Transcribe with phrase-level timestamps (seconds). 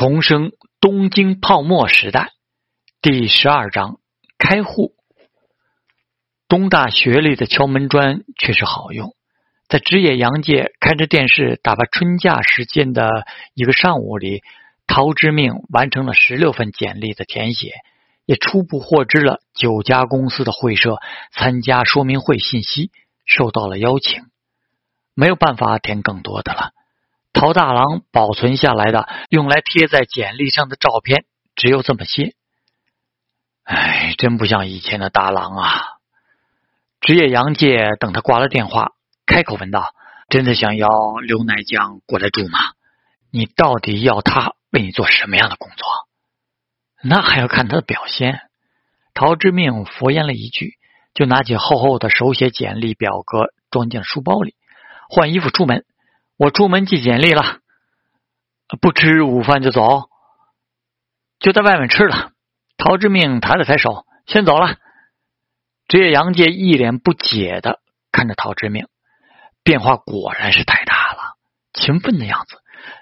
[0.00, 2.30] 重生东京泡沫时代
[3.02, 4.00] 第十二章
[4.38, 4.94] 开户。
[6.48, 9.14] 东大学里的敲门砖确实好用。
[9.68, 14.40] 在职业洋界开着电视打发春假时间的一个上午里，
[14.86, 17.74] 陶之命完成了十六份简历的填写，
[18.24, 20.96] 也初步获知了九家公司的会社
[21.30, 22.90] 参加说明会信息，
[23.26, 24.22] 受到了邀请。
[25.12, 26.70] 没有办法填更多的了。
[27.32, 32.34] 陶大郎保存下来的用来贴在简历上的照片只有这么些。
[33.64, 35.82] 哎，真不像以前的大郎啊！
[37.00, 38.92] 职业杨介等他挂了电话，
[39.26, 39.94] 开口问道
[40.28, 40.88] ：“真的想要
[41.24, 42.58] 刘乃江过来住吗？
[43.30, 45.86] 你到底要他为你做什么样的工作？
[47.02, 48.40] 那还要看他的表现。”
[49.14, 50.74] 陶之命敷衍了一句，
[51.14, 54.54] 就拿起厚厚的手写简历表格，装进书包里，
[55.08, 55.84] 换衣服出门。
[56.40, 57.58] 我出门寄简历了，
[58.80, 60.08] 不吃午饭就走，
[61.38, 62.32] 就在外面吃了。
[62.78, 64.78] 陶之命抬了抬手，先走了。
[65.86, 68.88] 职业杨介一脸不解的看着陶之命，
[69.62, 71.36] 变化果然是太大了，
[71.74, 72.56] 勤奋的样子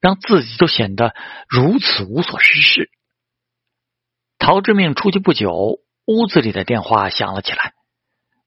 [0.00, 1.14] 让自己都显得
[1.48, 2.90] 如此无所事事。
[4.40, 7.74] 陶之命出去不久，屋子里的电话响了起来。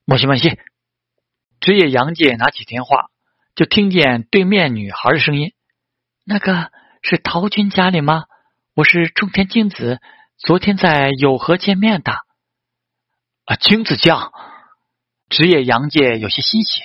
[0.04, 0.60] 莫西莫西，
[1.62, 3.12] 职业杨介拿起电话。
[3.56, 5.54] 就听见对面女孩的声音
[6.26, 6.72] ：“那个
[7.04, 8.24] 是陶军家里吗？
[8.74, 10.00] 我是冲田京子，
[10.38, 12.14] 昨天在有河见面的。”
[13.46, 14.32] 啊，京子酱，
[15.30, 16.82] 职业杨介有些欣喜。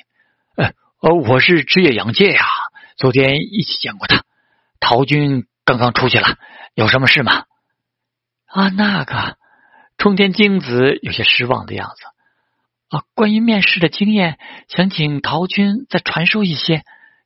[0.56, 2.44] 呃，呃，我是职业杨介呀，
[2.96, 4.24] 昨天一起见过他。
[4.78, 6.36] 陶军刚刚出去了，
[6.74, 7.44] 有什么事吗？
[8.44, 9.38] 啊，那个
[9.96, 12.02] 冲田京子有些失望的样子。
[12.88, 16.84] 啊，关于面试的经验，想请陶军再传授一些。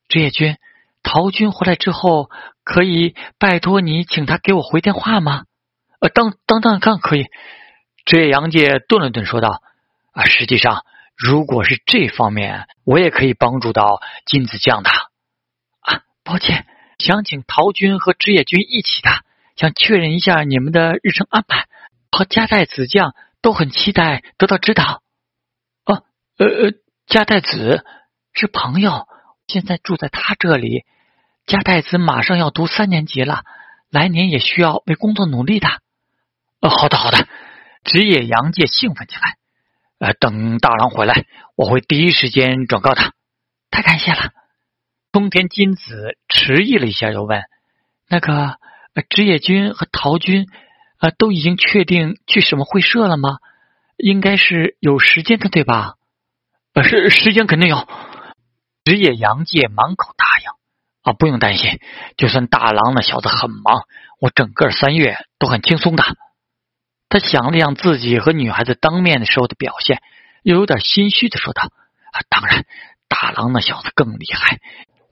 [0.08, 0.56] 职业军，
[1.02, 2.30] 陶军回来之后，
[2.64, 5.44] 可以拜托你请他给我回电话吗？
[6.00, 7.26] 呃，当当当当可以。
[8.04, 9.62] 职业杨介顿了顿，说道
[10.10, 10.84] ：“啊，实际上，
[11.16, 14.90] 如果是这方面，我也可以帮助到金子酱的。
[14.90, 16.66] 啊，抱歉，
[16.98, 19.10] 想请陶军和职业军一起的，
[19.54, 21.68] 想确认一下你们的日程安排。
[22.10, 25.02] 和加代子酱都很期待得到指导。”
[26.44, 26.72] 呃，
[27.06, 27.84] 加代子
[28.32, 29.06] 是朋友，
[29.46, 30.84] 现在住在他这里。
[31.46, 33.42] 加代子马上要读三年级了，
[33.90, 35.68] 来年也需要为工作努力的。
[36.60, 37.26] 呃，好的好的，
[37.84, 39.36] 职业杨介兴奋起来。
[39.98, 41.26] 呃，等大郎回来，
[41.56, 43.12] 我会第一时间转告他。
[43.70, 44.30] 太感谢了。
[45.12, 47.42] 丰田金子迟疑了一下，又问
[48.08, 48.56] ：“那个
[49.08, 50.46] 职业军和陶军，
[51.00, 53.38] 呃，都已经确定去什么会社了吗？
[53.96, 55.94] 应该是有时间的，对吧？”
[56.74, 57.86] 呃，是时间肯定有。
[58.84, 60.46] 职业杨介满口答应
[61.02, 61.78] 啊，不用担心，
[62.16, 63.84] 就算大郎那小子很忙，
[64.20, 66.02] 我整个三月都很轻松的。
[67.08, 70.00] 他想了想自己和女孩子当面的时候的表现，
[70.42, 71.62] 又有点心虚的说道
[72.10, 72.64] ：“啊，当然，
[73.06, 74.58] 大郎那小子更厉害，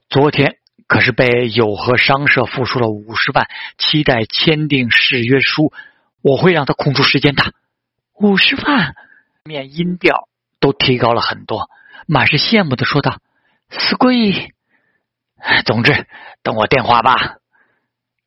[0.09, 0.55] 昨天
[0.87, 3.47] 可是被友和商社付出了五十万，
[3.77, 5.71] 期待签订誓约书，
[6.23, 7.53] 我会让他空出时间的。
[8.15, 8.95] 五十万，
[9.45, 10.27] 面音调。”
[10.61, 11.69] 都提高了很多，
[12.07, 13.19] 满是羡慕的说道
[13.69, 14.53] ：“死鬼！”
[15.65, 16.07] 总之，
[16.43, 17.37] 等我电话吧。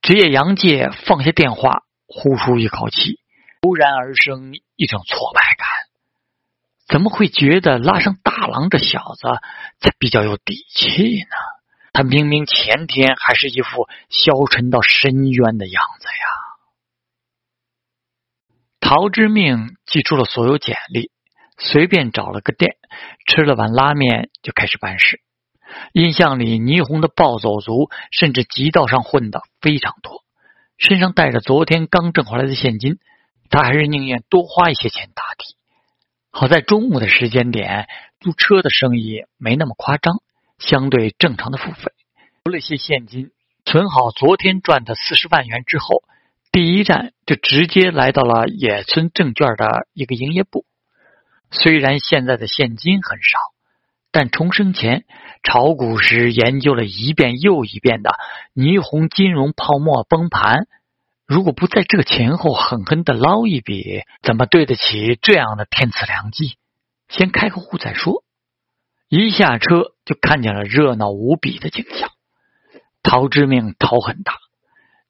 [0.03, 3.21] 职业杨介放下电话，呼出一口气，
[3.63, 5.67] 突然而生一种挫败感。
[6.87, 9.29] 怎么会觉得拉上大郎这小子
[9.81, 11.37] 才比较有底气呢？
[11.95, 16.15] 他明明前天还是一副消沉到深渊的样子呀！
[18.81, 21.13] 陶之命记住了所有简历。
[21.57, 22.77] 随便找了个店，
[23.27, 25.21] 吃了碗拉面就开始办事。
[25.93, 30.23] 印象里，霓虹的暴走族甚至极道上混的非常多，
[30.79, 32.99] 身上带着昨天刚挣回来的现金，
[33.51, 35.57] 他还是宁愿多花一些钱打底。
[36.31, 37.87] 好在中午的时间点，
[38.21, 40.17] 租车的生意没那么夸张，
[40.59, 41.93] 相对正常的付费。
[42.45, 43.31] 留了些现金，
[43.65, 46.03] 存好昨天赚的四十万元之后，
[46.53, 50.67] 第一站就直接来到了野村证券的一个营业部。
[51.51, 53.39] 虽然现在的现金很少，
[54.11, 55.05] 但重生前
[55.43, 58.11] 炒股时研究了一遍又一遍的
[58.55, 60.67] 霓虹金融泡沫崩盘，
[61.27, 66.57] 如果不在这前后狠狠的捞一笔，怎么对得起这样的天赐良机？
[67.09, 68.25] 先开个户再说。
[69.09, 72.11] 一下车就看见了热闹无比的景象。
[73.03, 74.39] 陶之命逃很大，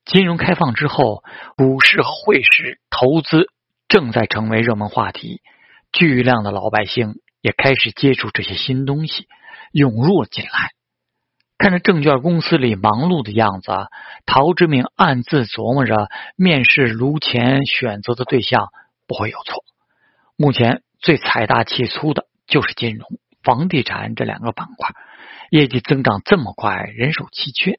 [0.05, 1.23] 金融开放之后，
[1.57, 3.47] 股市和汇市投资
[3.89, 5.41] 正在成为热门话题。
[5.95, 9.29] 巨量的老百姓也开始接触这些新东西，
[9.71, 10.73] 涌入进来。
[11.57, 13.71] 看着证券公司里忙碌的样子，
[14.27, 18.71] 陶之明暗自琢磨着，面试卢钱选择的对象
[19.07, 19.63] 不会有错。
[20.37, 23.07] 目前最财大气粗的就是金融、
[23.45, 24.91] 房地产这两个板块，
[25.49, 27.79] 业绩增长这么快，人手奇缺。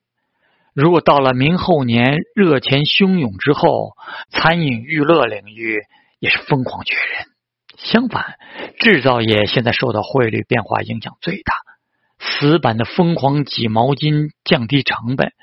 [0.73, 3.91] 如果到了明后年热钱汹涌之后，
[4.29, 5.81] 餐饮娱乐领域
[6.19, 7.34] 也是疯狂缺人。
[7.77, 8.38] 相反，
[8.80, 11.54] 制造业现在受到汇率变化影响最大，
[12.19, 15.33] 死板的疯狂挤毛巾降低成本，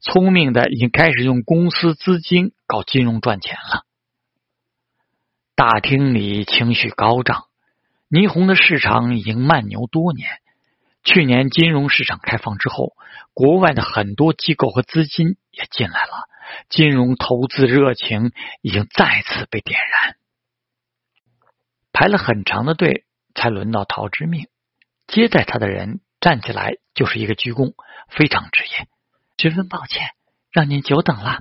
[0.00, 3.84] 聪明的已经开始用公司资金搞金融赚钱了。
[5.54, 7.44] 大厅里情绪高涨，
[8.10, 10.28] 霓虹的市场已经慢牛多年。
[11.04, 12.94] 去年金融市场开放之后，
[13.34, 16.28] 国外的很多机构和资金也进来了，
[16.68, 20.16] 金融投资热情已经再次被点燃。
[21.92, 23.04] 排了很长的队，
[23.34, 24.48] 才轮到陶之命。
[25.06, 27.74] 接待他的人站起来就是一个鞠躬，
[28.08, 28.88] 非常职业。
[29.38, 30.10] 十分抱歉，
[30.52, 31.40] 让您久等了。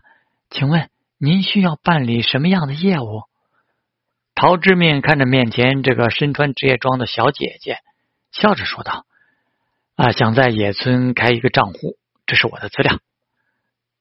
[0.49, 0.89] 请问
[1.19, 3.23] 您需要办理什么样的业务？
[4.33, 7.77] 陶之命看着面前这个身穿职业装的小姐姐，
[8.31, 9.05] 笑着说道
[9.95, 12.99] ：“啊，想在野村开一个账户，这是我的资料。”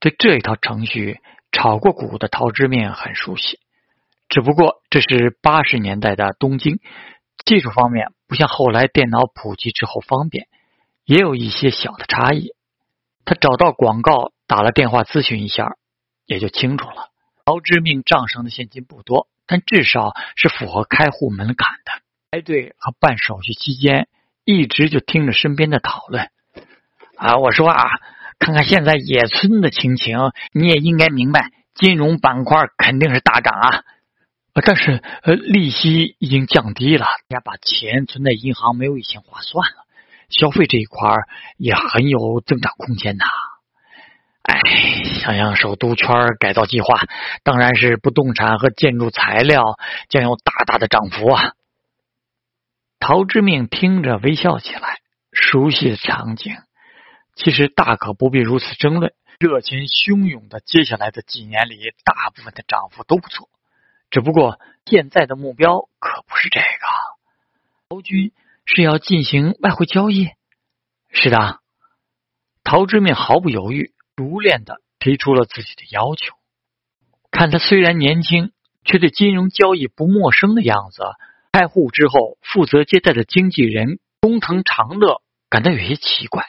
[0.00, 1.20] 对这一套程序，
[1.53, 3.61] 炒过股的陶之命很熟悉。
[4.31, 6.79] 只不过这是八十年代的东京，
[7.44, 10.47] 技术方面不像后来电脑普及之后方便，
[11.05, 12.53] 也有一些小的差异。
[13.25, 15.77] 他找到广告，打了电话咨询一下，
[16.27, 17.11] 也就清楚了。
[17.44, 22.03] 陶之命账上的现金不多，但至少是符合开户门槛的。
[22.31, 24.06] 排队和办手续期间，
[24.44, 26.31] 一直就听着身边的讨论。
[27.17, 27.91] 啊，我说啊，
[28.38, 30.17] 看看现在野村的情形，
[30.53, 33.85] 你也应该明白，金融板块肯定是大涨啊。
[34.64, 39.84] 但是，呃，利息已经降低了，大家把钱存在银行没有以前划算了。
[40.28, 41.10] 消费这一块
[41.56, 43.24] 也很有增长空间呐。
[44.42, 44.60] 哎，
[45.20, 46.08] 想想首都圈
[46.38, 47.02] 改造计划，
[47.42, 49.62] 当然是不动产和建筑材料
[50.08, 51.52] 将有大大的涨幅啊。
[52.98, 54.98] 陶之命听着微笑起来，
[55.32, 56.56] 熟悉的场景，
[57.34, 59.12] 其实大可不必如此争论。
[59.38, 63.48] 热情汹涌的接下来的几年里，大部分的涨幅都不错。
[64.10, 66.66] 只不过现在的目标可不是这个。
[67.88, 68.32] 陶军
[68.66, 70.30] 是要进行外汇交易？
[71.10, 71.60] 是的。
[72.64, 76.34] 陶之命毫不犹豫、熟练的提出了自己的要求。
[77.30, 78.52] 看他虽然年轻，
[78.84, 81.02] 却对金融交易不陌生的样子，
[81.52, 86.44] 开户之后负责接待的经纪人工藤长乐感到有些奇怪。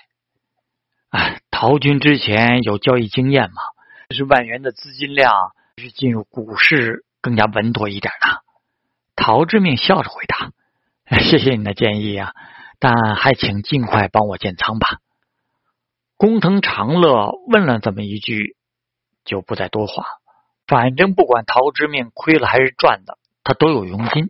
[1.10, 3.62] 哎，陶军之前有交易经验吗？
[4.10, 5.32] 这是万元的资金量，
[5.78, 7.06] 是进入股市。
[7.22, 8.40] 更加稳妥一点呢，
[9.16, 10.52] 陶之命笑着回答
[11.22, 12.34] ：“谢谢你的建议啊，
[12.80, 14.98] 但还请尽快帮我建仓吧。”
[16.18, 18.56] 工藤长乐问了这么一句，
[19.24, 20.04] 就不再多话。
[20.68, 24.30] 反正不管陶之命亏了还是赚的，他都有佣金。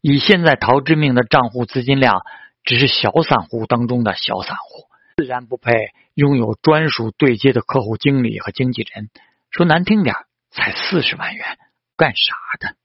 [0.00, 2.22] 以现在陶之命的账户资金量，
[2.64, 4.86] 只是小散户当中的小散户，
[5.16, 5.72] 自然不配
[6.14, 9.10] 拥有专属对接的客户经理和经纪人。
[9.50, 10.14] 说难听点，
[10.50, 11.58] 才四十万元。
[11.96, 12.76] 干啥的？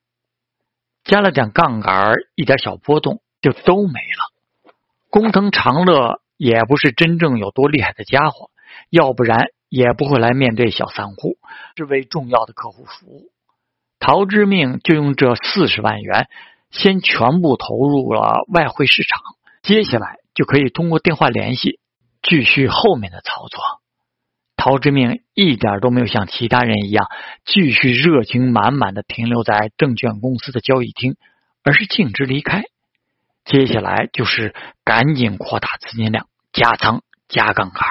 [1.03, 4.71] 加了点杠杆，一点小波动就都没了。
[5.09, 8.49] 工藤长乐也不是真正有多厉害的家伙，
[8.89, 11.37] 要不然也不会来面对小散户，
[11.75, 13.31] 是为重要的客户服务。
[13.99, 16.29] 陶之命就用这四十万元，
[16.69, 19.19] 先全部投入了外汇市场，
[19.63, 21.79] 接下来就可以通过电话联系
[22.21, 23.80] 继续后面的操作。
[24.63, 27.07] 陶之命一点都没有像其他人一样
[27.45, 31.15] 继续热情满满的停留在证券公司的交易厅，
[31.63, 32.65] 而是径直离开。
[33.43, 34.53] 接下来就是
[34.83, 37.87] 赶紧扩大资金量，加仓加杠杆，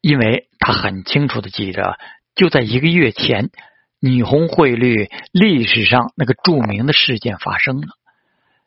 [0.00, 1.96] 因为他很清楚的记得，
[2.34, 3.50] 就在一个月前，
[4.00, 7.86] 霓虹汇率历史上那个著名的事件发生了，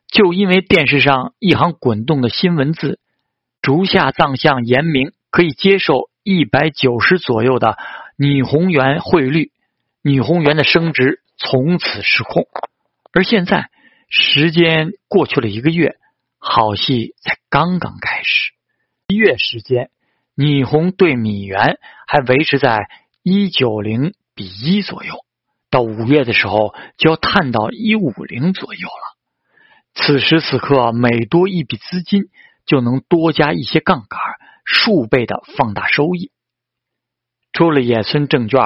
[0.08, 2.98] 就因为电视上一行滚动的新文字，
[3.60, 5.12] 竹下藏相言明。
[5.30, 7.78] 可以接受一百九十左右的
[8.18, 9.52] 霓虹元汇率，
[10.02, 12.46] 霓虹元的升值从此失控。
[13.12, 13.70] 而现在
[14.08, 15.96] 时间过去了一个月，
[16.38, 18.52] 好戏才刚刚开始。
[19.08, 19.90] 一月时间，
[20.36, 22.88] 霓虹对米元还维持在
[23.22, 25.14] 一九零比一左右，
[25.70, 29.16] 到五月的时候就要探到一五零左右了。
[29.94, 32.24] 此时此刻，每多一笔资金
[32.66, 34.20] 就能多加一些杠杆。
[34.72, 36.30] 数倍的放大收益。
[37.52, 38.62] 出了野村证券，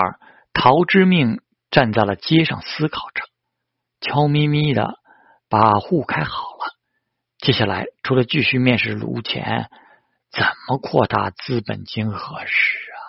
[0.53, 3.23] 陶之命站在了街上思考着，
[4.01, 4.99] 悄咪咪的
[5.49, 6.75] 把户开好了。
[7.39, 9.69] 接下来，除了继续面试卢钱，
[10.31, 13.01] 怎么扩大资本金合适啊？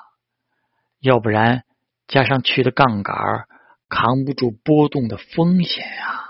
[1.01, 1.63] 要不然
[2.07, 3.15] 加上去的杠杆
[3.89, 6.24] 扛不住波动的风险啊！